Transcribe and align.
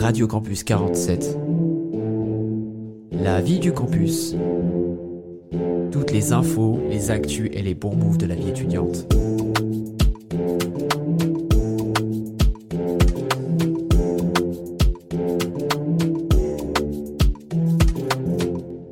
Radio 0.00 0.26
Campus 0.26 0.64
47. 0.64 1.36
La 3.12 3.42
vie 3.42 3.58
du 3.58 3.74
campus. 3.74 4.34
Toutes 5.92 6.10
les 6.10 6.32
infos, 6.32 6.80
les 6.88 7.10
actus 7.10 7.50
et 7.52 7.60
les 7.60 7.74
bons 7.74 7.94
moves 7.94 8.16
de 8.16 8.24
la 8.24 8.34
vie 8.34 8.48
étudiante. 8.48 9.06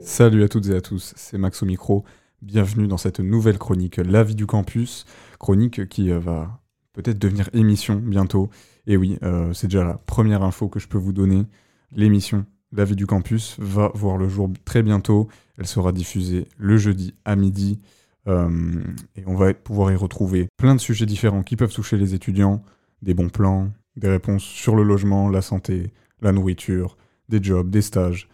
Salut 0.02 0.42
à 0.42 0.48
toutes 0.48 0.68
et 0.68 0.74
à 0.74 0.82
tous, 0.82 1.14
c'est 1.16 1.38
Max 1.38 1.62
au 1.62 1.66
micro. 1.66 2.04
Bienvenue 2.42 2.86
dans 2.86 2.98
cette 2.98 3.20
nouvelle 3.20 3.56
chronique 3.56 3.96
La 3.96 4.22
vie 4.24 4.34
du 4.34 4.44
campus, 4.44 5.06
chronique 5.38 5.88
qui 5.88 6.12
euh, 6.12 6.18
va 6.18 6.60
peut-être 6.98 7.18
devenir 7.18 7.48
émission 7.52 7.94
bientôt. 7.94 8.50
Et 8.88 8.96
oui, 8.96 9.18
euh, 9.22 9.52
c'est 9.52 9.68
déjà 9.68 9.84
la 9.84 9.94
première 9.94 10.42
info 10.42 10.68
que 10.68 10.80
je 10.80 10.88
peux 10.88 10.98
vous 10.98 11.12
donner. 11.12 11.46
L'émission 11.92 12.44
La 12.72 12.84
vie 12.84 12.96
du 12.96 13.06
campus 13.06 13.54
va 13.60 13.92
voir 13.94 14.16
le 14.16 14.28
jour 14.28 14.50
très 14.64 14.82
bientôt. 14.82 15.28
Elle 15.58 15.68
sera 15.68 15.92
diffusée 15.92 16.48
le 16.58 16.76
jeudi 16.76 17.14
à 17.24 17.36
midi. 17.36 17.80
Euh, 18.26 18.82
et 19.14 19.22
on 19.26 19.36
va 19.36 19.54
pouvoir 19.54 19.92
y 19.92 19.94
retrouver 19.94 20.48
plein 20.56 20.74
de 20.74 20.80
sujets 20.80 21.06
différents 21.06 21.44
qui 21.44 21.54
peuvent 21.54 21.72
toucher 21.72 21.96
les 21.96 22.14
étudiants, 22.14 22.62
des 23.00 23.14
bons 23.14 23.30
plans, 23.30 23.70
des 23.96 24.08
réponses 24.08 24.42
sur 24.42 24.74
le 24.74 24.82
logement, 24.82 25.28
la 25.28 25.40
santé, 25.40 25.92
la 26.20 26.32
nourriture, 26.32 26.98
des 27.28 27.40
jobs, 27.40 27.70
des 27.70 27.80
stages, 27.80 28.28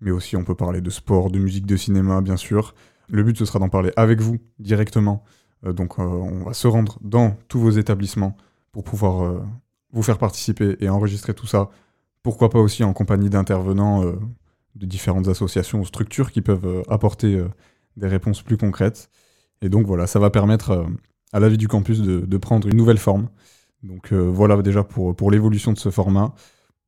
mais 0.00 0.10
aussi 0.10 0.36
on 0.36 0.44
peut 0.44 0.54
parler 0.54 0.82
de 0.82 0.90
sport, 0.90 1.30
de 1.30 1.38
musique, 1.38 1.64
de 1.64 1.76
cinéma, 1.76 2.20
bien 2.20 2.36
sûr. 2.36 2.74
Le 3.08 3.22
but, 3.22 3.36
ce 3.38 3.46
sera 3.46 3.58
d'en 3.58 3.70
parler 3.70 3.92
avec 3.96 4.20
vous 4.20 4.36
directement. 4.58 5.24
Euh, 5.64 5.72
donc, 5.72 5.98
euh, 5.98 6.02
on 6.02 6.44
va 6.44 6.52
se 6.52 6.66
rendre 6.66 6.98
dans 7.02 7.36
tous 7.48 7.60
vos 7.60 7.70
établissements 7.70 8.36
pour 8.72 8.84
pouvoir 8.84 9.24
euh, 9.24 9.42
vous 9.92 10.02
faire 10.02 10.18
participer 10.18 10.76
et 10.80 10.88
enregistrer 10.88 11.34
tout 11.34 11.46
ça. 11.46 11.70
Pourquoi 12.22 12.50
pas 12.50 12.58
aussi 12.58 12.84
en 12.84 12.92
compagnie 12.92 13.30
d'intervenants 13.30 14.04
de 14.74 14.86
différentes 14.86 15.28
associations 15.28 15.80
ou 15.80 15.86
structures 15.86 16.30
qui 16.30 16.42
peuvent 16.42 16.84
apporter 16.88 17.42
des 17.96 18.08
réponses 18.08 18.42
plus 18.42 18.58
concrètes. 18.58 19.10
Et 19.62 19.70
donc, 19.70 19.86
voilà, 19.86 20.06
ça 20.06 20.18
va 20.18 20.28
permettre 20.28 20.86
à 21.32 21.40
la 21.40 21.48
vie 21.48 21.56
du 21.56 21.66
campus 21.66 22.02
de, 22.02 22.36
prendre 22.36 22.68
une 22.68 22.76
nouvelle 22.76 22.98
forme. 22.98 23.30
Donc, 23.82 24.12
voilà 24.12 24.60
déjà 24.60 24.84
pour, 24.84 25.16
pour 25.16 25.30
l'évolution 25.30 25.72
de 25.72 25.78
ce 25.78 25.88
format. 25.88 26.34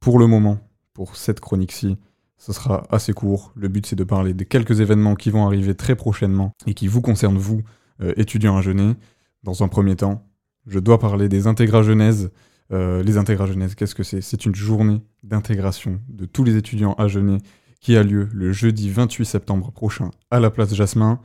Pour 0.01 0.19
le 0.19 0.27
moment, 0.27 0.59
pour 0.93 1.17
cette 1.17 1.41
chronique-ci, 1.41 1.97
ce 2.37 2.53
sera 2.53 2.87
assez 2.91 3.15
court. 3.15 3.53
Le 3.57 3.69
but, 3.69 3.87
c'est 3.87 3.97
de 3.97 4.05
parler 4.05 4.35
des 4.35 4.45
quelques 4.45 4.81
événements 4.81 5.15
qui 5.15 5.31
vont 5.31 5.47
arriver 5.47 5.75
très 5.75 5.97
prochainement 5.97 6.53
et 6.67 6.75
qui 6.75 6.89
vous 6.89 7.01
concernent, 7.01 7.39
vous, 7.39 7.63
euh, 8.01 8.13
étudiants 8.17 8.57
à 8.57 8.63
Genève. 8.63 8.95
Dans 9.43 9.63
un 9.63 9.69
premier 9.69 9.97
temps, 9.97 10.27
je 10.67 10.79
dois 10.79 10.99
parler 10.99 11.29
des 11.29 11.47
intégras 11.47 11.83
Genèse. 11.83 12.31
Euh, 12.73 13.03
les 13.03 13.19
intégras 13.19 13.47
Genèse, 13.47 13.75
qu'est-ce 13.75 13.95
que 13.95 14.03
c'est? 14.03 14.21
C'est 14.21 14.47
une 14.47 14.55
journée 14.55 15.03
d'intégration 15.23 16.01
de 16.09 16.25
tous 16.25 16.45
les 16.45 16.57
étudiants 16.57 16.95
à 16.95 17.09
Genève 17.09 17.41
qui 17.81 17.97
a 17.97 18.03
lieu 18.03 18.29
le 18.33 18.53
jeudi 18.53 18.91
28 18.91 19.25
septembre 19.25 19.73
prochain 19.73 20.11
à 20.31 20.41
la 20.41 20.51
place 20.51 20.73
Jasmin. 20.73 21.21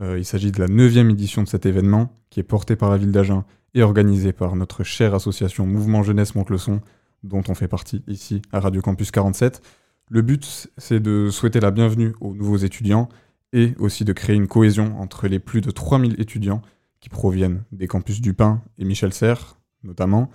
Euh, 0.00 0.18
il 0.18 0.24
s'agit 0.24 0.50
de 0.50 0.58
la 0.58 0.66
neuvième 0.66 1.08
édition 1.08 1.42
de 1.42 1.48
cet 1.48 1.66
événement 1.66 2.12
qui 2.30 2.40
est 2.40 2.44
porté 2.44 2.74
par 2.74 2.90
la 2.90 2.96
ville 2.96 3.12
d'Agen 3.12 3.44
et 3.74 3.82
organisé 3.82 4.32
par 4.32 4.56
notre 4.56 4.82
chère 4.82 5.14
association 5.14 5.66
Mouvement 5.66 6.02
Jeunesse 6.02 6.34
Monte-le-Son, 6.34 6.80
dont 7.22 7.42
on 7.48 7.54
fait 7.54 7.68
partie 7.68 8.02
ici 8.08 8.42
à 8.52 8.58
Radio 8.58 8.82
Campus 8.82 9.12
47. 9.12 9.62
Le 10.08 10.22
but, 10.22 10.68
c'est 10.76 10.98
de 10.98 11.28
souhaiter 11.30 11.60
la 11.60 11.70
bienvenue 11.70 12.14
aux 12.20 12.34
nouveaux 12.34 12.56
étudiants 12.56 13.08
et 13.52 13.74
aussi 13.78 14.04
de 14.04 14.12
créer 14.12 14.36
une 14.36 14.48
cohésion 14.48 15.00
entre 15.00 15.28
les 15.28 15.38
plus 15.38 15.60
de 15.60 15.70
3000 15.70 16.20
étudiants 16.20 16.62
qui 17.00 17.08
proviennent 17.08 17.64
des 17.72 17.86
campus 17.86 18.20
du 18.20 18.34
Pin 18.34 18.62
et 18.78 18.84
Michel 18.84 19.12
Serres, 19.12 19.58
notamment, 19.82 20.30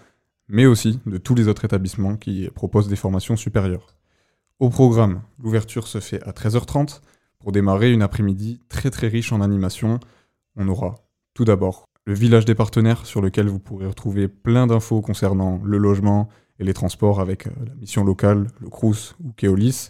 mais 0.48 0.66
aussi 0.66 1.00
de 1.06 1.18
tous 1.18 1.36
les 1.36 1.48
autres 1.48 1.66
établissements 1.66 2.18
qui 2.18 2.50
proposent 2.54 2.88
des 2.88 2.96
formations 2.96 3.36
supérieures. 3.36 3.96
Au 4.60 4.70
programme, 4.70 5.22
l'ouverture 5.40 5.88
se 5.88 6.00
fait 6.00 6.22
à 6.24 6.32
13h30 6.32 7.02
pour 7.40 7.52
démarrer 7.52 7.92
une 7.92 8.02
après-midi 8.02 8.62
très 8.70 8.90
très 8.90 9.08
riche 9.08 9.32
en 9.32 9.42
animation. 9.42 10.00
On 10.56 10.68
aura 10.68 10.96
tout 11.34 11.46
d'abord 11.46 11.86
le 12.06 12.14
village 12.14 12.46
des 12.46 12.56
partenaires 12.56 13.06
sur 13.06 13.22
lequel 13.22 13.48
vous 13.48 13.60
pourrez 13.60 13.88
retrouver 13.88 14.28
plein 14.28 14.68
d'infos 14.68 15.02
concernant 15.02 15.62
le 15.64 15.78
logement, 15.78 16.30
et 16.60 16.64
les 16.64 16.74
transports 16.74 17.20
avec 17.20 17.48
euh, 17.48 17.52
la 17.66 17.76
mission 17.76 18.04
locale, 18.04 18.48
le 18.60 18.70
CRUS 18.70 19.16
ou 19.24 19.32
Keolis, 19.34 19.90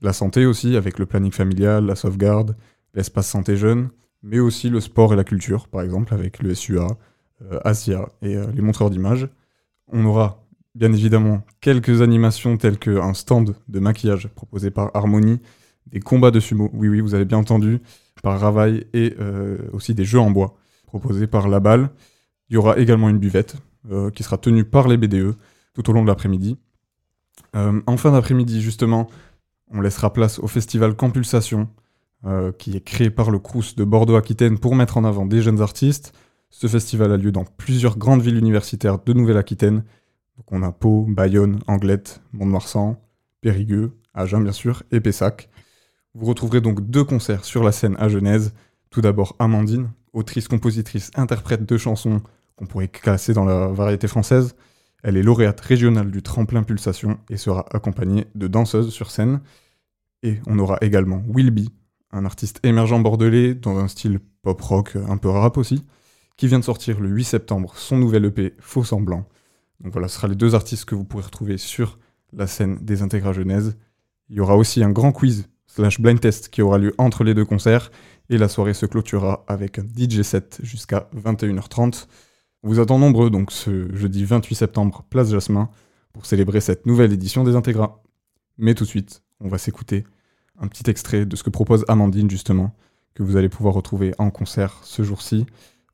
la 0.00 0.12
santé 0.12 0.46
aussi 0.46 0.76
avec 0.76 0.98
le 0.98 1.06
planning 1.06 1.32
familial, 1.32 1.86
la 1.86 1.94
sauvegarde, 1.94 2.56
l'espace 2.94 3.28
santé 3.28 3.56
jeune, 3.56 3.90
mais 4.22 4.38
aussi 4.38 4.68
le 4.68 4.80
sport 4.80 5.12
et 5.12 5.16
la 5.16 5.24
culture, 5.24 5.68
par 5.68 5.82
exemple 5.82 6.14
avec 6.14 6.42
le 6.42 6.54
SUA, 6.54 6.86
euh, 7.42 7.58
Asia 7.64 8.08
et 8.22 8.36
euh, 8.36 8.46
les 8.52 8.62
montreurs 8.62 8.90
d'images. 8.90 9.28
On 9.88 10.04
aura 10.04 10.44
bien 10.74 10.92
évidemment 10.92 11.44
quelques 11.60 12.02
animations 12.02 12.56
telles 12.56 12.78
qu'un 12.78 13.14
stand 13.14 13.54
de 13.68 13.80
maquillage 13.80 14.28
proposé 14.28 14.70
par 14.70 14.90
Harmonie, 14.94 15.40
des 15.86 16.00
combats 16.00 16.30
de 16.30 16.40
sumo, 16.40 16.70
oui 16.72 16.88
oui 16.88 17.00
vous 17.00 17.14
avez 17.14 17.24
bien 17.24 17.38
entendu, 17.38 17.80
par 18.22 18.38
Ravaille 18.40 18.86
et 18.94 19.14
aussi 19.72 19.94
des 19.94 20.04
jeux 20.04 20.20
en 20.20 20.30
bois 20.30 20.54
proposés 20.86 21.26
par 21.26 21.48
La 21.48 21.60
Balle. 21.60 21.90
Il 22.48 22.54
y 22.54 22.56
aura 22.56 22.78
également 22.78 23.10
une 23.10 23.18
buvette 23.18 23.56
qui 24.14 24.22
sera 24.22 24.38
tenue 24.38 24.64
par 24.64 24.86
les 24.86 24.96
BDE 24.96 25.34
tout 25.74 25.90
au 25.90 25.92
long 25.92 26.02
de 26.02 26.06
l'après-midi. 26.06 26.56
Euh, 27.56 27.80
en 27.86 27.96
fin 27.96 28.12
d'après-midi, 28.12 28.62
justement, 28.62 29.08
on 29.70 29.80
laissera 29.80 30.12
place 30.12 30.38
au 30.38 30.46
festival 30.46 30.94
Campulsation, 30.94 31.68
euh, 32.24 32.52
qui 32.52 32.76
est 32.76 32.84
créé 32.84 33.10
par 33.10 33.30
le 33.30 33.38
Crous 33.38 33.74
de 33.74 33.84
Bordeaux-Aquitaine 33.84 34.58
pour 34.58 34.76
mettre 34.76 34.96
en 34.96 35.04
avant 35.04 35.26
des 35.26 35.42
jeunes 35.42 35.60
artistes. 35.60 36.12
Ce 36.50 36.66
festival 36.66 37.10
a 37.10 37.16
lieu 37.16 37.32
dans 37.32 37.44
plusieurs 37.44 37.98
grandes 37.98 38.22
villes 38.22 38.36
universitaires 38.36 38.98
de 38.98 39.12
Nouvelle-Aquitaine. 39.12 39.82
Donc 40.36 40.52
on 40.52 40.62
a 40.62 40.70
Pau, 40.70 41.06
Bayonne, 41.08 41.58
Anglette, 41.66 42.20
Mont-de-Marsan, 42.32 43.00
Périgueux, 43.40 43.92
Agen 44.14 44.40
bien 44.40 44.52
sûr, 44.52 44.82
et 44.92 45.00
Pessac. 45.00 45.48
Vous 46.14 46.26
retrouverez 46.26 46.60
donc 46.60 46.88
deux 46.90 47.04
concerts 47.04 47.44
sur 47.44 47.64
la 47.64 47.72
scène 47.72 47.96
à 47.98 48.08
Genèse. 48.08 48.54
Tout 48.90 49.00
d'abord 49.00 49.34
Amandine, 49.38 49.90
autrice, 50.12 50.46
compositrice, 50.46 51.10
interprète 51.16 51.64
de 51.64 51.76
chansons 51.76 52.20
qu'on 52.56 52.66
pourrait 52.66 52.88
classer 52.88 53.32
dans 53.32 53.44
la 53.44 53.68
variété 53.68 54.06
française. 54.06 54.54
Elle 55.02 55.16
est 55.16 55.22
lauréate 55.22 55.60
régionale 55.60 56.10
du 56.10 56.22
tremplin 56.22 56.62
pulsation 56.62 57.18
et 57.30 57.36
sera 57.36 57.64
accompagnée 57.72 58.26
de 58.34 58.46
danseuses 58.46 58.90
sur 58.90 59.10
scène. 59.10 59.40
Et 60.22 60.38
on 60.46 60.58
aura 60.58 60.78
également 60.82 61.22
Wilby, 61.28 61.72
un 62.12 62.24
artiste 62.24 62.60
émergent 62.62 63.00
bordelais 63.00 63.54
dans 63.54 63.78
un 63.78 63.88
style 63.88 64.20
pop 64.42 64.60
rock 64.60 64.96
un 64.96 65.16
peu 65.16 65.28
rap 65.28 65.56
aussi, 65.56 65.84
qui 66.36 66.46
vient 66.46 66.58
de 66.58 66.64
sortir 66.64 67.00
le 67.00 67.08
8 67.08 67.24
septembre 67.24 67.74
son 67.76 67.96
nouvel 67.96 68.24
EP 68.26 68.54
Faux 68.58 68.84
Semblant. 68.84 69.26
Donc 69.80 69.92
voilà, 69.92 70.08
ce 70.08 70.16
sera 70.16 70.28
les 70.28 70.34
deux 70.34 70.54
artistes 70.54 70.84
que 70.84 70.94
vous 70.94 71.04
pourrez 71.04 71.24
retrouver 71.24 71.58
sur 71.58 71.98
la 72.32 72.46
scène 72.46 72.78
des 72.80 73.02
Intégrats 73.02 73.32
Genèse. 73.32 73.76
Il 74.28 74.36
y 74.36 74.40
aura 74.40 74.56
aussi 74.56 74.82
un 74.82 74.90
grand 74.90 75.12
quiz 75.12 75.48
slash 75.66 76.00
blind 76.00 76.20
test 76.20 76.48
qui 76.48 76.62
aura 76.62 76.78
lieu 76.78 76.94
entre 76.98 77.24
les 77.24 77.34
deux 77.34 77.44
concerts 77.44 77.90
et 78.30 78.38
la 78.38 78.48
soirée 78.48 78.74
se 78.74 78.86
clôturera 78.86 79.44
avec 79.48 79.78
un 79.78 79.84
DJ 79.84 80.22
set 80.22 80.58
jusqu'à 80.62 81.08
21h30. 81.16 82.06
On 82.62 82.68
vous 82.68 82.80
attend 82.80 82.98
nombreux 82.98 83.30
donc 83.30 83.50
ce 83.52 83.94
jeudi 83.94 84.24
28 84.24 84.54
septembre, 84.54 85.04
place 85.10 85.30
Jasmin, 85.30 85.68
pour 86.12 86.26
célébrer 86.26 86.60
cette 86.60 86.86
nouvelle 86.86 87.12
édition 87.12 87.44
des 87.44 87.56
Intégras. 87.56 88.00
Mais 88.58 88.74
tout 88.74 88.84
de 88.84 88.88
suite, 88.88 89.22
on 89.40 89.48
va 89.48 89.58
s'écouter 89.58 90.04
un 90.62 90.68
petit 90.68 90.88
extrait 90.88 91.26
de 91.26 91.36
ce 91.36 91.42
que 91.42 91.50
propose 91.50 91.84
Amandine 91.88 92.30
justement, 92.30 92.72
que 93.14 93.22
vous 93.22 93.36
allez 93.36 93.48
pouvoir 93.48 93.74
retrouver 93.74 94.14
en 94.18 94.30
concert 94.30 94.78
ce 94.84 95.02
jour-ci. 95.02 95.44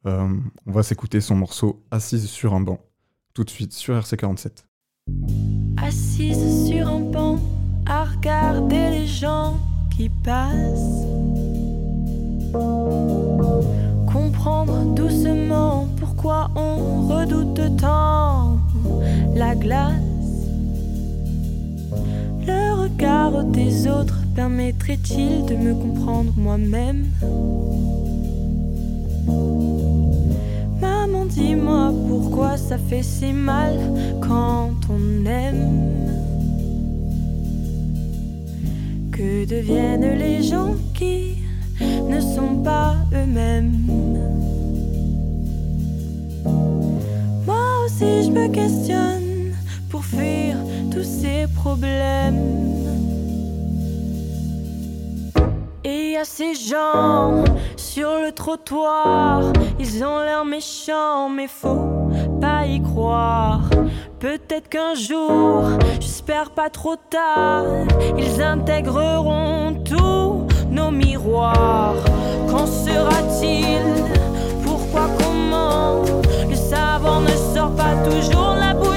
Euh, 0.07 0.29
on 0.67 0.71
va 0.71 0.83
s'écouter 0.83 1.21
son 1.21 1.35
morceau 1.35 1.83
Assise 1.91 2.29
sur 2.29 2.55
un 2.55 2.61
banc, 2.61 2.79
tout 3.35 3.45
de 3.45 3.51
suite 3.51 3.73
sur 3.73 3.99
RC47. 3.99 4.65
Assise 5.79 6.69
sur 6.69 6.89
un 6.89 7.01
banc, 7.01 7.41
à 7.87 8.05
regarder 8.05 8.91
les 8.91 9.07
gens 9.07 9.59
qui 9.97 10.11
passent. 10.11 11.07
Comprendre 14.13 14.95
doucement 14.95 15.89
pourquoi 15.99 16.51
on 16.55 17.07
redoute 17.09 17.77
tant 17.79 18.59
la 19.35 19.55
glace. 19.55 20.08
Des 23.45 23.87
autres 23.87 24.21
permettrait-il 24.35 25.45
de 25.47 25.57
me 25.57 25.75
comprendre 25.75 26.33
moi-même? 26.37 27.07
Maman, 30.81 31.25
dis-moi 31.27 31.93
pourquoi 32.09 32.57
ça 32.57 32.79
fait 32.79 33.03
si 33.03 33.33
mal 33.33 33.75
quand 34.21 34.73
on 34.91 35.27
aime? 35.27 35.91
Que 39.13 39.45
deviennent 39.45 40.19
les 40.19 40.43
gens 40.43 40.75
qui 40.95 41.39
ne 42.09 42.21
sont 42.21 42.63
pas 42.65 42.97
eux-mêmes? 43.13 43.87
Si 47.91 48.23
je 48.23 48.31
me 48.31 48.47
questionne 48.47 49.57
pour 49.89 50.05
fuir 50.05 50.55
tous 50.93 51.03
ces 51.03 51.49
problèmes. 51.53 52.37
À 56.21 56.25
ces 56.25 56.57
gens 56.57 57.45
sur 57.77 58.11
le 58.19 58.33
trottoir, 58.33 59.41
ils 59.79 60.03
ont 60.03 60.19
l'air 60.19 60.45
méchants, 60.45 61.29
mais 61.29 61.47
faut 61.47 62.11
pas 62.41 62.67
y 62.67 62.83
croire. 62.83 63.61
Peut-être 64.19 64.69
qu'un 64.69 64.95
jour, 64.95 65.63
j'espère 66.01 66.51
pas 66.51 66.71
trop 66.71 66.97
tard, 66.97 67.63
ils 68.17 68.43
intégreront 68.43 69.77
tous 69.85 70.49
nos 70.73 70.91
miroirs. 70.91 71.95
Qu'en 72.51 72.67
sera-t-il? 72.67 73.85
Pourquoi 74.65 75.03
Comment? 75.21 76.03
Le 76.51 76.57
savant 76.57 77.21
ne 77.21 77.55
sort 77.55 77.77
pas 77.77 77.95
toujours 78.11 78.57
la 78.59 78.75
bouche 78.75 78.88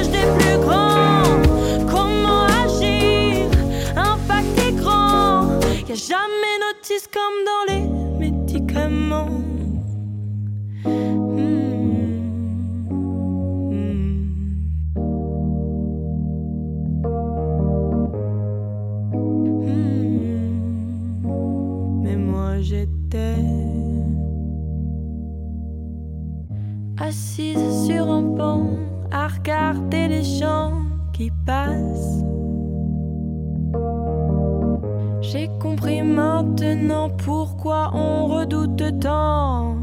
jamais 6.07 6.57
notice 6.59 7.07
comme 7.07 7.45
dans 7.45 7.74
les 7.74 8.30
médicaments. 8.31 9.27
assise 27.12 27.88
sur 27.88 28.09
un 28.09 28.21
banc 28.21 28.69
à 29.12 29.27
regarder 29.27 30.07
les 30.07 30.24
gens 30.24 30.81
qui 31.12 31.30
passent. 31.45 32.31
J'ai 35.31 35.48
compris 35.62 36.01
maintenant 36.01 37.10
pourquoi 37.10 37.92
on 37.94 38.28
redoute 38.28 39.00
tant 39.00 39.78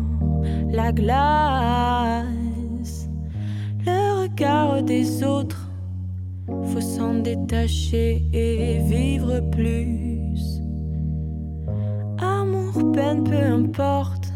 la 0.71 0.93
glace. 0.93 2.29
Le 3.87 4.25
regard 4.25 4.83
des 4.83 5.25
autres, 5.25 5.71
faut 6.65 6.83
s'en 6.83 7.15
détacher 7.15 8.27
et 8.35 8.79
vivre 8.81 9.41
plus. 9.51 10.61
Amour, 12.19 12.93
peine, 12.93 13.25
peu 13.25 13.43
importe, 13.43 14.31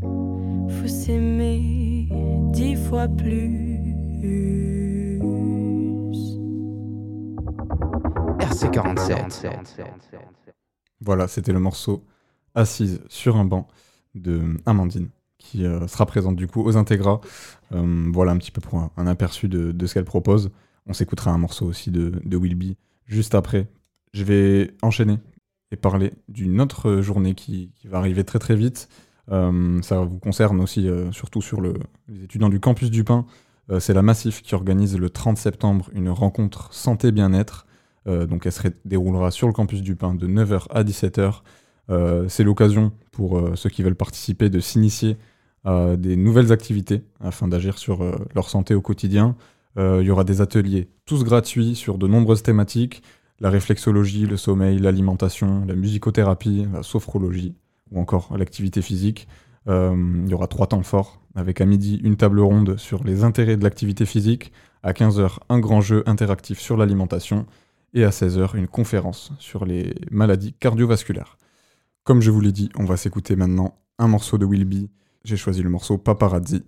faut 0.00 0.88
s'aimer 0.88 2.08
dix 2.50 2.74
fois 2.74 3.06
plus. 3.06 4.75
RC47. 8.56 9.84
Voilà, 11.00 11.28
c'était 11.28 11.52
le 11.52 11.60
morceau 11.60 12.04
Assise 12.54 13.02
sur 13.08 13.36
un 13.36 13.44
banc 13.44 13.68
de 14.14 14.56
Amandine 14.64 15.10
qui 15.36 15.66
euh, 15.66 15.86
sera 15.86 16.06
présente 16.06 16.36
du 16.36 16.46
coup 16.46 16.62
aux 16.62 16.76
Integras. 16.78 17.20
Euh, 17.72 18.10
voilà 18.12 18.32
un 18.32 18.38
petit 18.38 18.50
peu 18.50 18.62
pour 18.62 18.90
un, 18.96 19.06
aperçu 19.06 19.48
de, 19.48 19.86
ce 19.86 19.92
qu'elle 19.92 20.04
propose. 20.04 20.50
On 20.86 20.94
s'écoutera 20.94 21.30
un 21.30 21.38
morceau 21.38 21.66
aussi 21.66 21.90
de, 21.90 22.14
de 22.24 22.36
Wilby 22.36 22.76
juste 23.04 23.34
après. 23.34 23.68
Je 24.14 24.24
vais 24.24 24.74
enchaîner 24.80 25.18
et 25.70 25.76
parler 25.76 26.14
d'une 26.28 26.60
autre 26.60 27.02
journée 27.02 27.34
qui, 27.34 27.72
va 27.84 27.98
arriver 27.98 28.24
très 28.24 28.38
très 28.38 28.56
vite. 28.56 28.88
Euh, 29.30 29.82
ça 29.82 30.00
vous 30.00 30.18
concerne 30.18 30.60
aussi, 30.60 30.88
surtout 31.12 31.42
sur 31.42 31.60
le, 31.60 31.74
les 32.08 32.24
étudiants 32.24 32.48
du 32.48 32.60
campus 32.60 32.90
du 32.90 33.04
Pin. 33.04 33.26
C'est 33.80 33.94
la 33.94 34.02
Massif 34.02 34.42
qui 34.42 34.54
organise 34.54 34.96
le 34.96 35.10
30 35.10 35.36
septembre 35.36 35.90
une 35.92 36.08
rencontre 36.08 36.72
santé-bien-être. 36.72 37.66
Donc 38.06 38.46
elle 38.46 38.52
se 38.52 38.68
déroulera 38.84 39.30
sur 39.30 39.46
le 39.46 39.52
campus 39.52 39.82
du 39.82 39.96
Pin 39.96 40.14
de 40.14 40.26
9h 40.26 40.66
à 40.70 40.84
17h. 40.84 42.28
c'est 42.28 42.44
l'occasion 42.44 42.92
pour 43.10 43.42
ceux 43.56 43.68
qui 43.68 43.82
veulent 43.82 43.96
participer 43.96 44.48
de 44.48 44.60
s'initier 44.60 45.16
à 45.64 45.96
des 45.96 46.14
nouvelles 46.16 46.52
activités 46.52 47.02
afin 47.20 47.48
d'agir 47.48 47.78
sur 47.78 48.04
leur 48.34 48.48
santé 48.48 48.74
au 48.74 48.80
quotidien. 48.80 49.34
Il 49.76 50.02
y 50.02 50.10
aura 50.10 50.22
des 50.22 50.40
ateliers 50.40 50.88
tous 51.04 51.24
gratuits 51.24 51.74
sur 51.74 51.98
de 51.98 52.06
nombreuses 52.06 52.44
thématiques 52.44 53.02
la 53.40 53.50
réflexologie, 53.50 54.26
le 54.26 54.36
sommeil, 54.36 54.78
l'alimentation, 54.78 55.64
la 55.66 55.74
musicothérapie, 55.74 56.66
la 56.72 56.82
sophrologie, 56.82 57.54
ou 57.92 58.00
encore 58.00 58.34
l'activité 58.36 58.82
physique. 58.82 59.28
Euh, 59.68 59.94
il 60.24 60.30
y 60.30 60.34
aura 60.34 60.46
trois 60.46 60.68
temps 60.68 60.82
forts, 60.82 61.20
avec 61.34 61.60
à 61.60 61.66
midi 61.66 62.00
une 62.02 62.16
table 62.16 62.40
ronde 62.40 62.76
sur 62.78 63.04
les 63.04 63.24
intérêts 63.24 63.56
de 63.56 63.64
l'activité 63.64 64.06
physique, 64.06 64.52
à 64.82 64.92
15h 64.92 65.38
un 65.48 65.58
grand 65.58 65.80
jeu 65.80 66.02
interactif 66.06 66.60
sur 66.60 66.76
l'alimentation, 66.76 67.46
et 67.96 68.04
à 68.04 68.10
16h 68.10 68.56
une 68.56 68.68
conférence 68.68 69.32
sur 69.38 69.64
les 69.64 69.94
maladies 70.10 70.52
cardiovasculaires. 70.52 71.38
Comme 72.04 72.20
je 72.20 72.30
vous 72.30 72.42
l'ai 72.42 72.52
dit, 72.52 72.68
on 72.76 72.84
va 72.84 72.98
s'écouter 72.98 73.36
maintenant 73.36 73.78
un 73.98 74.06
morceau 74.06 74.36
de 74.36 74.44
Wilby. 74.44 74.90
J'ai 75.24 75.38
choisi 75.38 75.62
le 75.62 75.70
morceau 75.70 75.96
Paparazzi. 75.96 76.62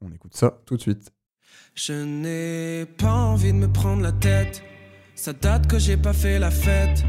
On 0.00 0.10
écoute 0.10 0.34
ça 0.34 0.58
tout 0.64 0.76
de 0.76 0.80
suite. 0.80 1.12
Je 1.74 1.92
n'ai 1.92 2.86
pas 2.86 3.12
envie 3.12 3.52
de 3.52 3.58
me 3.58 3.68
prendre 3.68 4.02
la 4.02 4.12
tête. 4.12 4.62
Ça 5.14 5.34
date 5.34 5.66
que 5.66 5.78
j'ai 5.78 5.98
pas 5.98 6.14
fait 6.14 6.38
la 6.38 6.50
fête. 6.50 7.04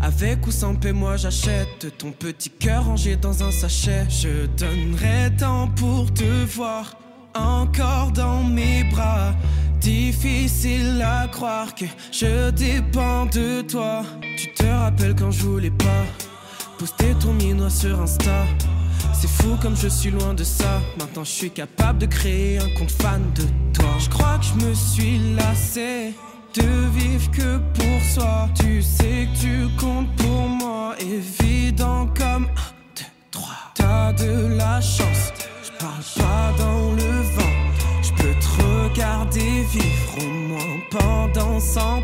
Avec 0.00 0.46
ou 0.46 0.50
sans 0.50 0.74
paix, 0.74 0.94
moi 0.94 1.18
j'achète 1.18 1.98
ton 1.98 2.12
petit 2.12 2.48
cœur 2.48 2.86
rangé 2.86 3.16
dans 3.16 3.44
un 3.44 3.50
sachet. 3.50 4.08
Je 4.08 4.46
donnerai 4.46 5.36
tant 5.36 5.68
pour 5.68 6.12
te 6.14 6.44
voir 6.46 6.98
encore 7.34 8.12
dans 8.12 8.42
mes 8.42 8.84
bras. 8.84 9.34
Difficile 9.80 11.02
à 11.02 11.26
croire 11.28 11.74
que 11.74 11.86
je 12.12 12.50
dépends 12.50 13.24
de 13.26 13.62
toi. 13.62 14.02
Tu 14.36 14.52
te 14.52 14.64
rappelles 14.64 15.14
quand 15.14 15.30
je 15.30 15.42
voulais 15.42 15.70
pas 15.70 16.04
poster 16.78 17.14
ton 17.18 17.32
minois 17.32 17.70
sur 17.70 18.00
Insta. 18.00 18.44
C'est 19.14 19.28
fou 19.28 19.56
comme 19.62 19.76
je 19.76 19.88
suis 19.88 20.10
loin 20.10 20.34
de 20.34 20.44
ça. 20.44 20.80
Maintenant 20.98 21.24
je 21.24 21.30
suis 21.30 21.50
capable 21.50 21.98
de 21.98 22.06
créer 22.06 22.58
un 22.58 22.68
compte 22.78 22.90
fan 22.90 23.22
de 23.34 23.44
toi. 23.72 23.90
Je 23.98 24.10
crois 24.10 24.38
que 24.38 24.44
je 24.44 24.66
me 24.66 24.74
suis 24.74 25.18
lassé 25.34 26.14
de 26.54 26.98
vivre 26.98 27.30
que 27.30 27.58
pour 27.74 28.02
soi. 28.02 28.48
Tu 28.60 28.82
sais 28.82 29.28
que 29.32 29.40
tu 29.40 29.68
comptes 29.78 30.14
pour 30.16 30.48
moi, 30.48 30.94
évident 31.00 32.06
comme 32.18 32.44
1, 32.44 32.48
2, 32.96 33.04
3. 33.30 33.48
T'as 33.74 34.12
de 34.12 34.56
la 34.56 34.80
chance, 34.80 35.32
je 35.64 35.70
parle 35.78 36.02
pas 36.16 36.29
vivre 39.62 40.18
au 40.20 40.30
moins 40.48 40.80
pendant 40.90 41.60
100 41.60 41.80
ans. 41.80 42.02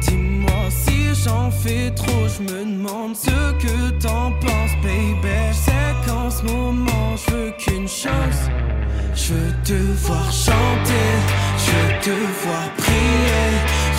Dis-moi 0.00 0.70
si 0.70 1.14
j'en 1.24 1.50
fais 1.50 1.90
trop, 1.94 2.26
je 2.28 2.42
me 2.42 2.64
demande 2.64 3.16
ce 3.16 3.52
que 3.62 3.90
t'en 4.00 4.32
penses, 4.40 4.76
baby. 4.82 5.38
Sais 5.52 5.94
qu'en 6.06 6.30
ce 6.30 6.42
moment, 6.44 7.16
je 7.16 7.30
veux 7.34 7.50
qu'une 7.58 7.88
chose. 7.88 8.40
Je 9.14 9.34
veux 9.34 9.54
te 9.64 9.78
voir 10.06 10.30
chanter, 10.30 11.08
je 11.58 11.70
veux 11.70 12.00
te 12.00 12.16
voir 12.44 12.68
prier. 12.76 13.48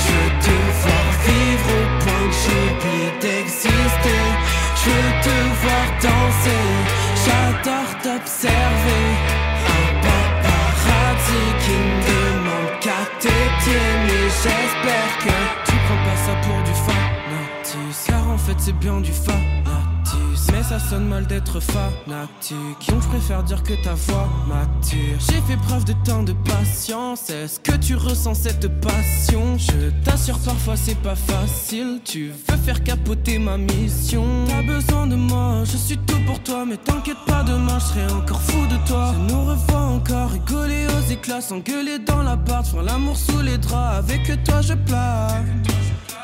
Je 0.02 0.12
veux 0.12 0.34
te 0.46 0.56
voir 0.82 1.08
vivre 1.28 1.70
au 1.80 2.04
point 2.04 2.26
que 2.30 2.38
j'oublie 2.44 3.10
d'exister. 3.22 4.24
Je 4.82 4.90
veux 4.90 5.12
te 5.26 5.38
voir 5.62 5.86
danser, 6.02 6.64
j'adore 7.26 7.92
t'observer. 8.02 9.39
J'espère 14.44 15.18
que 15.20 15.70
tu 15.70 15.76
prends 15.86 16.04
pas 16.06 16.18
ça 16.26 16.36
pour 16.44 16.64
du 16.64 16.74
fanatisme. 16.88 18.06
Car 18.08 18.30
en 18.30 18.38
fait 18.38 18.56
c'est 18.58 18.78
bien 18.80 19.02
du 19.02 19.12
fanatisme. 19.12 19.89
Mais 20.60 20.66
ça 20.66 20.78
sonne 20.78 21.08
mal 21.08 21.26
d'être 21.26 21.62
fanatique. 21.62 22.90
Donc 22.90 23.02
je 23.02 23.08
préfère 23.08 23.44
dire 23.44 23.64
que 23.64 23.82
ta 23.82 23.94
voix 23.94 24.28
m'attire. 24.46 25.18
J'ai 25.20 25.40
fait 25.48 25.56
preuve 25.56 25.86
de 25.86 25.94
tant 26.04 26.22
de 26.22 26.34
patience. 26.34 27.30
Est-ce 27.30 27.62
que 27.62 27.78
tu 27.78 27.96
ressens 27.96 28.34
cette 28.34 28.68
passion? 28.82 29.58
Je 29.58 29.90
t'assure, 30.04 30.38
parfois 30.40 30.76
c'est 30.76 31.00
pas 31.02 31.16
facile. 31.16 32.02
Tu 32.04 32.34
veux 32.50 32.58
faire 32.58 32.84
capoter 32.84 33.40
ma 33.40 33.58
mission. 33.58 34.26
T'as 34.50 34.62
besoin 34.62 35.08
de 35.08 35.16
moi, 35.16 35.64
je 35.64 35.78
suis 35.78 35.98
tout 35.98 36.20
pour 36.26 36.44
toi. 36.44 36.66
Mais 36.68 36.76
t'inquiète 36.76 37.24
pas, 37.26 37.44
demain 37.44 37.80
je 37.80 37.86
serai 37.86 38.12
encore 38.12 38.42
fou 38.42 38.68
de 38.68 38.86
toi. 38.86 39.14
Je 39.14 39.34
nous 39.34 39.46
revois 39.46 39.80
encore 39.80 40.32
rigoler 40.32 40.88
aux 40.88 41.10
éclats, 41.10 41.40
s'engueuler 41.40 42.00
dans 42.00 42.22
l'appart, 42.22 42.68
faire 42.68 42.84
l'amour 42.84 43.16
sous 43.16 43.40
les 43.40 43.58
draps. 43.58 44.00
Avec 44.00 44.44
toi 44.44 44.60
je 44.60 44.74
plane. 44.74 45.64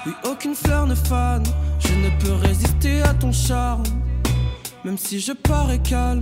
Oui, 0.05 0.11
aucune 0.29 0.55
fleur 0.55 0.87
ne 0.87 0.95
fane. 0.95 1.45
Je 1.79 1.93
ne 1.93 2.09
peux 2.19 2.33
résister 2.33 3.01
à 3.01 3.13
ton 3.13 3.31
charme. 3.31 3.83
Même 4.85 4.99
si 4.99 5.19
je 5.19 5.31
parais 5.31 5.79
calme. 5.79 6.21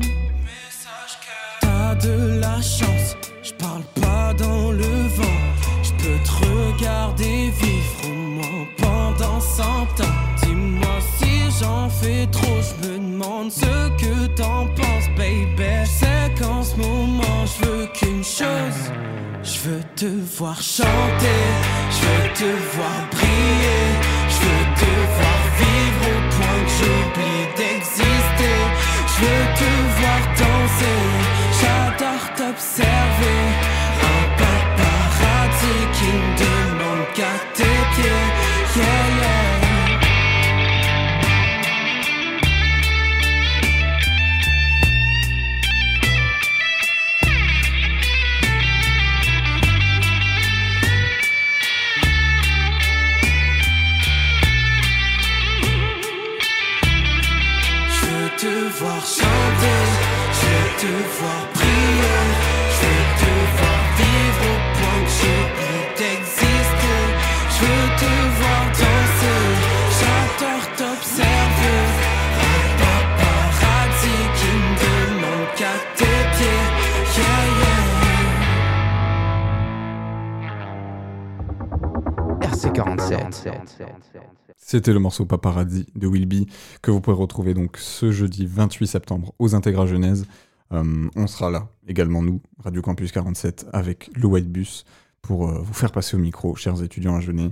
T'as 1.59 1.95
de 1.95 2.39
la 2.39 2.61
chance. 2.61 3.17
Je 3.43 3.51
parle 3.55 3.83
pas 4.01 4.33
dans 4.35 4.71
le 4.71 5.07
vent. 5.17 5.41
Je 5.83 5.91
peux 5.91 6.17
te 6.23 6.31
regarder 6.45 7.51
vivre 7.59 8.05
au 8.05 8.13
moins 8.13 8.65
pendant 8.77 9.41
100 9.41 9.63
ans. 9.63 10.15
Dis-moi 10.43 10.97
si 11.17 11.41
j'en 11.59 11.89
fais 11.89 12.25
trop. 12.27 12.61
Je 12.61 12.87
me 12.87 12.99
demande 12.99 13.51
ce 13.51 13.89
que 14.01 14.27
t'en 14.27 14.65
penses, 14.67 15.09
baby. 15.17 15.85
C'est 15.85 16.33
qu'en 16.39 16.63
ce 16.63 16.77
moment, 16.77 17.45
je 17.45 17.65
veux 17.65 17.87
qu'une 17.87 18.23
chose. 18.23 18.81
Je 19.43 19.59
veux 19.67 19.83
te 19.97 20.05
voir 20.37 20.61
chanter, 20.61 21.43
je 21.91 21.99
veux 22.05 22.33
te 22.33 22.77
voir 22.77 23.09
briller, 23.11 23.83
je 24.29 24.37
veux 24.45 24.65
te 24.79 24.91
voir 25.17 25.41
vivre 25.59 26.03
au 26.07 26.19
point 26.31 26.63
que 26.63 26.71
j'oublie. 26.79 27.33
Je 29.15 29.19
veux 29.21 29.45
te 29.59 29.71
voir 29.97 30.23
danser, 30.39 31.01
j'adore 31.59 32.25
t'observer. 32.35 33.41
Un 34.11 34.23
paparazzi 34.41 35.77
qui 35.93 36.09
me 36.17 36.29
demande 36.43 37.07
te 37.55 37.62
voir 58.79 59.05
chanter, 59.05 59.81
je 60.33 60.45
veux 60.45 60.69
te 60.81 60.93
voir 61.19 61.43
prier, 61.53 62.21
je 62.75 62.85
veux 62.85 63.05
te 63.21 63.31
voir 63.57 63.81
vivre 63.97 64.45
au 64.51 64.57
point 64.77 65.01
que 65.05 65.62
C'était 84.57 84.93
le 84.93 84.99
morceau 84.99 85.25
Paparazzi 85.25 85.85
de 85.95 86.07
Wilby 86.07 86.47
que 86.81 86.89
vous 86.89 87.01
pourrez 87.01 87.17
retrouver 87.17 87.53
donc 87.53 87.77
ce 87.77 88.11
jeudi 88.11 88.45
28 88.47 88.87
septembre 88.87 89.33
aux 89.37 89.53
Intégras 89.53 89.85
Genèse. 89.85 90.25
Euh, 90.71 91.09
on 91.15 91.27
sera 91.27 91.51
là 91.51 91.67
également 91.87 92.23
nous, 92.23 92.41
Radio 92.57 92.81
Campus 92.81 93.11
47, 93.11 93.67
avec 93.73 94.09
le 94.15 94.25
White 94.25 94.51
Bus 94.51 94.85
pour 95.21 95.49
euh, 95.49 95.59
vous 95.61 95.73
faire 95.73 95.91
passer 95.91 96.15
au 96.15 96.19
micro, 96.19 96.55
chers 96.55 96.81
étudiants 96.81 97.15
à 97.15 97.19
Genève. 97.19 97.51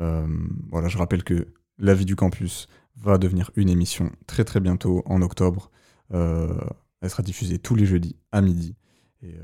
Euh, 0.00 0.26
voilà, 0.70 0.88
je 0.88 0.96
rappelle 0.96 1.24
que 1.24 1.48
la 1.78 1.94
vie 1.94 2.06
du 2.06 2.16
campus 2.16 2.66
va 2.96 3.18
devenir 3.18 3.50
une 3.56 3.68
émission 3.68 4.10
très 4.26 4.44
très 4.44 4.60
bientôt 4.60 5.02
en 5.06 5.20
octobre. 5.20 5.70
elle 6.10 7.10
sera 7.10 7.22
diffusée 7.22 7.58
tous 7.58 7.74
les 7.74 7.84
jeudis 7.84 8.16
à 8.30 8.40
midi. 8.40 8.76
Et 9.22 9.34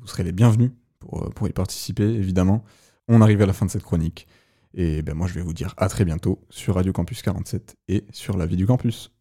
vous 0.00 0.06
serez 0.06 0.22
les 0.22 0.32
bienvenus 0.32 0.70
pour, 0.98 1.30
pour 1.30 1.48
y 1.48 1.52
participer, 1.52 2.04
évidemment. 2.04 2.64
On 3.08 3.22
arrive 3.22 3.42
à 3.42 3.46
la 3.46 3.52
fin 3.52 3.66
de 3.66 3.70
cette 3.70 3.84
chronique. 3.84 4.26
Et 4.74 5.02
ben 5.02 5.14
moi, 5.14 5.26
je 5.26 5.34
vais 5.34 5.42
vous 5.42 5.52
dire 5.52 5.74
à 5.76 5.88
très 5.88 6.04
bientôt 6.04 6.44
sur 6.48 6.76
Radio 6.76 6.92
Campus 6.92 7.22
47 7.22 7.76
et 7.88 8.04
sur 8.12 8.36
la 8.36 8.46
vie 8.46 8.56
du 8.56 8.66
campus. 8.66 9.12